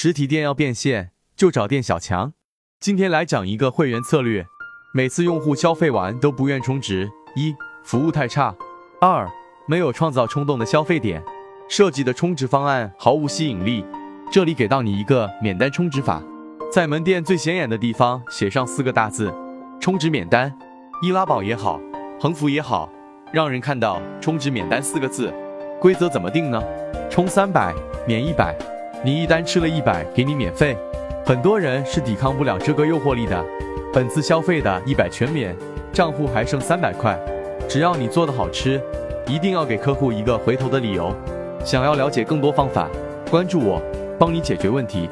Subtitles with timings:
[0.00, 2.32] 实体店要变现，就找店小强。
[2.78, 4.46] 今天来讲一个会员策略，
[4.94, 8.54] 每次用户消费完都不愿充值：一、服务太差；
[9.00, 9.28] 二、
[9.66, 11.20] 没有创造冲动的消费点，
[11.68, 13.84] 设计的充值方案毫无吸引力。
[14.30, 16.22] 这里给到你一个免单充值法，
[16.72, 19.34] 在门店最显眼的地方写上四个大字：
[19.80, 20.56] 充值免单。
[21.02, 21.80] 易拉宝也好，
[22.20, 22.88] 横幅也好，
[23.32, 25.34] 让人看到充值免单四个字。
[25.80, 26.62] 规则怎么定呢？
[27.10, 27.74] 充三百
[28.06, 28.56] 免一百，
[29.04, 30.76] 你一单吃了一百，给你免费。
[31.24, 33.44] 很多人是抵抗不了这个诱惑力的。
[33.92, 35.56] 本次消费的一百全免，
[35.92, 37.16] 账户还剩三百块。
[37.68, 38.80] 只要你做的好吃，
[39.26, 41.14] 一定要给客户一个回头的理由。
[41.64, 42.88] 想要了解更多方法，
[43.30, 43.80] 关注我，
[44.18, 45.08] 帮你解决问题。